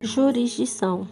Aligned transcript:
Jurisdição. 0.00 1.08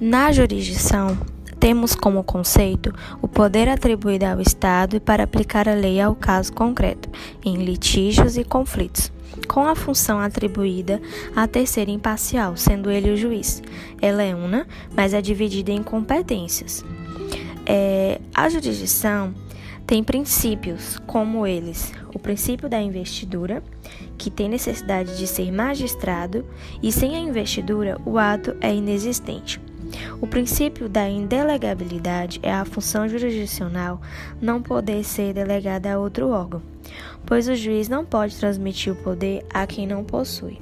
Na 0.00 0.30
jurisdição, 0.30 1.18
temos 1.58 1.96
como 1.96 2.22
conceito 2.22 2.94
o 3.20 3.26
poder 3.26 3.68
atribuído 3.68 4.26
ao 4.26 4.40
Estado 4.40 5.00
para 5.00 5.24
aplicar 5.24 5.68
a 5.68 5.74
lei 5.74 6.00
ao 6.00 6.14
caso 6.14 6.52
concreto, 6.52 7.10
em 7.44 7.56
litígios 7.56 8.36
e 8.36 8.44
conflitos, 8.44 9.10
com 9.48 9.66
a 9.66 9.74
função 9.74 10.20
atribuída 10.20 11.02
a 11.34 11.48
terceiro 11.48 11.90
imparcial, 11.90 12.56
sendo 12.56 12.92
ele 12.92 13.10
o 13.10 13.16
juiz. 13.16 13.60
Ela 14.00 14.22
é 14.22 14.36
una, 14.36 14.68
mas 14.94 15.12
é 15.12 15.20
dividida 15.20 15.72
em 15.72 15.82
competências. 15.82 16.84
É, 17.66 18.20
a 18.32 18.48
jurisdição 18.48 19.34
tem 19.86 20.02
princípios, 20.02 20.98
como 21.06 21.46
eles: 21.46 21.92
o 22.14 22.18
princípio 22.18 22.68
da 22.68 22.80
investidura, 22.80 23.62
que 24.16 24.30
tem 24.30 24.48
necessidade 24.48 25.18
de 25.18 25.26
ser 25.26 25.50
magistrado, 25.52 26.44
e 26.82 26.92
sem 26.92 27.16
a 27.16 27.18
investidura 27.18 27.98
o 28.04 28.18
ato 28.18 28.56
é 28.60 28.74
inexistente. 28.74 29.60
O 30.20 30.26
princípio 30.26 30.88
da 30.88 31.08
indelegabilidade 31.08 32.40
é 32.42 32.52
a 32.52 32.64
função 32.64 33.08
jurisdicional 33.08 34.00
não 34.40 34.62
poder 34.62 35.04
ser 35.04 35.34
delegada 35.34 35.92
a 35.92 35.98
outro 35.98 36.30
órgão, 36.30 36.62
pois 37.26 37.48
o 37.48 37.54
juiz 37.54 37.88
não 37.88 38.04
pode 38.04 38.36
transmitir 38.36 38.92
o 38.92 38.96
poder 38.96 39.44
a 39.52 39.66
quem 39.66 39.86
não 39.86 40.02
possui. 40.04 40.58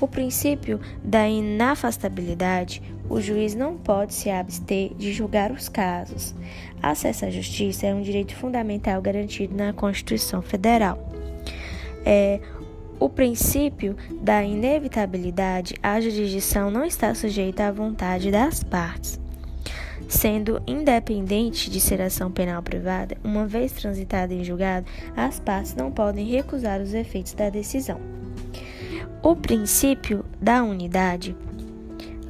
O 0.00 0.06
princípio 0.06 0.80
da 1.02 1.28
inafastabilidade, 1.28 2.82
o 3.08 3.20
juiz 3.20 3.54
não 3.54 3.76
pode 3.76 4.14
se 4.14 4.30
abster 4.30 4.92
de 4.94 5.12
julgar 5.12 5.50
os 5.52 5.68
casos. 5.68 6.34
Acesso 6.82 7.24
à 7.24 7.30
justiça 7.30 7.86
é 7.86 7.94
um 7.94 8.02
direito 8.02 8.34
fundamental 8.34 9.00
garantido 9.00 9.54
na 9.54 9.72
Constituição 9.72 10.42
Federal. 10.42 10.98
É, 12.04 12.40
o 12.98 13.08
princípio 13.08 13.96
da 14.20 14.42
inevitabilidade, 14.42 15.74
a 15.82 16.00
jurisdição 16.00 16.70
não 16.70 16.84
está 16.84 17.14
sujeita 17.14 17.66
à 17.66 17.72
vontade 17.72 18.30
das 18.30 18.62
partes. 18.64 19.20
Sendo 20.08 20.62
independente 20.66 21.68
de 21.68 21.80
ser 21.80 22.00
ação 22.00 22.30
penal 22.30 22.62
privada, 22.62 23.16
uma 23.24 23.46
vez 23.46 23.72
transitada 23.72 24.32
em 24.32 24.44
julgado, 24.44 24.86
as 25.16 25.40
partes 25.40 25.74
não 25.74 25.90
podem 25.90 26.24
recusar 26.26 26.80
os 26.80 26.94
efeitos 26.94 27.34
da 27.34 27.50
decisão. 27.50 28.00
O 29.22 29.34
princípio 29.34 30.24
da 30.40 30.62
unidade, 30.62 31.34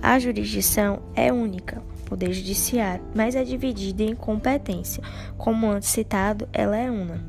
a 0.06 0.20
jurisdição 0.20 1.00
é 1.16 1.32
única, 1.32 1.82
poder 2.04 2.32
judiciário, 2.32 3.04
mas 3.12 3.34
é 3.34 3.42
dividida 3.42 4.04
em 4.04 4.14
competência. 4.14 5.02
Como 5.36 5.68
antes 5.68 5.88
citado, 5.88 6.48
ela 6.52 6.76
é 6.76 6.88
una. 6.88 7.20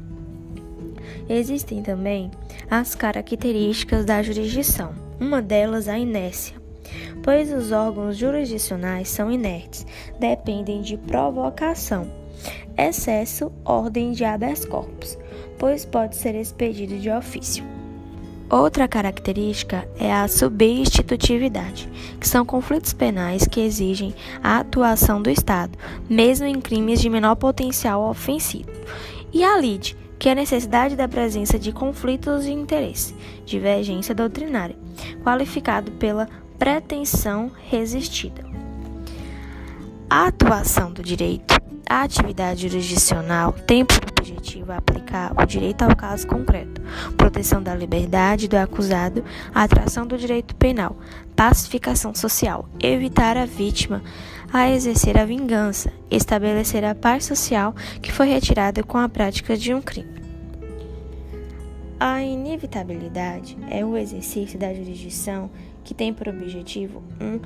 Existem 1.27 1.81
também 1.81 2.29
as 2.69 2.93
características 2.93 4.05
da 4.05 4.21
jurisdição. 4.21 4.93
Uma 5.19 5.41
delas 5.41 5.87
a 5.87 5.97
inércia, 5.97 6.55
pois 7.23 7.51
os 7.51 7.71
órgãos 7.71 8.15
jurisdicionais 8.15 9.09
são 9.09 9.31
inertes, 9.31 9.83
dependem 10.19 10.83
de 10.83 10.97
provocação, 10.97 12.07
excesso, 12.77 13.51
ordem 13.65 14.11
de 14.11 14.23
habeas 14.23 14.65
corpus, 14.65 15.17
pois 15.57 15.83
pode 15.83 16.15
ser 16.15 16.35
expedido 16.35 16.99
de 16.99 17.09
ofício. 17.09 17.65
Outra 18.49 18.87
característica 18.87 19.87
é 19.99 20.13
a 20.13 20.25
substitutividade, 20.27 21.89
que 22.17 22.27
são 22.27 22.45
conflitos 22.45 22.93
penais 22.93 23.45
que 23.45 23.59
exigem 23.59 24.15
a 24.41 24.59
atuação 24.59 25.21
do 25.21 25.29
Estado, 25.29 25.77
mesmo 26.09 26.45
em 26.45 26.61
crimes 26.61 27.01
de 27.01 27.09
menor 27.09 27.35
potencial 27.35 28.09
ofensivo. 28.09 28.69
E 29.33 29.43
a 29.43 29.57
lide, 29.57 29.97
que 30.17 30.29
é 30.29 30.31
a 30.31 30.35
necessidade 30.35 30.95
da 30.95 31.09
presença 31.09 31.59
de 31.59 31.73
conflitos 31.73 32.45
de 32.45 32.53
interesse, 32.53 33.13
divergência 33.45 34.15
doutrinária, 34.15 34.77
qualificado 35.23 35.91
pela 35.91 36.29
pretensão 36.57 37.51
resistida. 37.69 38.45
A 40.09 40.27
atuação 40.27 40.89
do 40.93 41.03
direito, 41.03 41.53
a 41.89 42.03
atividade 42.03 42.69
jurisdicional 42.69 43.51
tem 43.51 43.85
objetivo 44.27 44.71
aplicar 44.71 45.33
o 45.37 45.45
direito 45.45 45.83
ao 45.83 45.95
caso 45.95 46.27
concreto, 46.27 46.81
proteção 47.15 47.61
da 47.61 47.73
liberdade 47.73 48.47
do 48.47 48.55
acusado, 48.55 49.23
atração 49.53 50.05
do 50.05 50.17
direito 50.17 50.55
penal, 50.55 50.97
pacificação 51.35 52.13
social, 52.13 52.67
evitar 52.81 53.37
a 53.37 53.45
vítima 53.45 54.01
a 54.51 54.69
exercer 54.69 55.17
a 55.17 55.25
vingança, 55.25 55.91
estabelecer 56.09 56.83
a 56.85 56.95
paz 56.95 57.25
social 57.25 57.73
que 58.01 58.11
foi 58.11 58.27
retirada 58.27 58.81
com 58.83 58.97
a 58.97 59.09
prática 59.09 59.57
de 59.57 59.73
um 59.73 59.81
crime. 59.81 60.17
A 61.99 62.21
inevitabilidade 62.21 63.57
é 63.69 63.83
o 63.83 63.97
exercício 63.97 64.57
da 64.57 64.73
jurisdição 64.73 65.49
que 65.83 65.93
tem 65.93 66.13
por 66.13 66.27
objetivo 66.27 67.01
um 67.19 67.39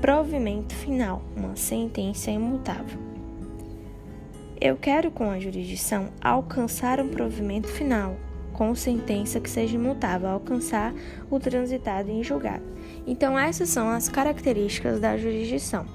provimento 0.00 0.74
final, 0.74 1.22
uma 1.34 1.56
sentença 1.56 2.30
imutável. 2.30 3.13
Eu 4.60 4.76
quero, 4.76 5.10
com 5.10 5.30
a 5.30 5.38
jurisdição, 5.38 6.08
alcançar 6.20 7.00
um 7.00 7.08
provimento 7.08 7.68
final, 7.68 8.16
com 8.52 8.74
sentença 8.74 9.40
que 9.40 9.50
seja 9.50 9.74
imutável, 9.74 10.28
alcançar 10.28 10.94
o 11.30 11.38
transitado 11.38 12.10
em 12.10 12.22
julgado. 12.22 12.64
Então, 13.06 13.38
essas 13.38 13.68
são 13.68 13.88
as 13.88 14.08
características 14.08 15.00
da 15.00 15.16
jurisdição 15.16 15.86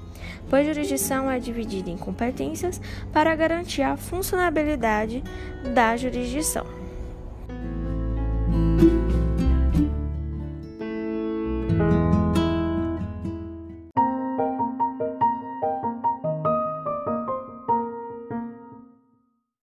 pois 0.50 0.66
jurisdição 0.66 1.30
é 1.30 1.38
dividida 1.38 1.88
em 1.88 1.96
competências 1.96 2.80
para 3.12 3.34
garantir 3.34 3.82
a 3.82 3.96
funcionalidade 3.96 5.22
da 5.74 5.96
jurisdição. 5.96 6.66